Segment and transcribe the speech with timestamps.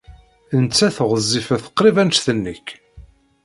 [0.61, 2.67] Nettat ɣezzifet qrib anect-nnek.